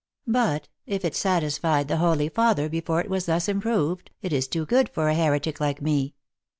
But, 0.25 0.67
if 0.87 1.05
it 1.05 1.15
satisfied 1.15 1.87
the 1.87 1.97
holj 1.97 2.23
r 2.23 2.29
father 2.31 2.67
before 2.69 3.01
it 3.01 3.09
was 3.11 3.27
thus 3.27 3.47
improved, 3.47 4.09
it 4.23 4.33
is 4.33 4.47
too 4.47 4.65
good 4.65 4.89
for 4.89 5.09
a 5.09 5.13
heretic 5.13 5.59
like 5.59 5.79
me. 5.79 6.15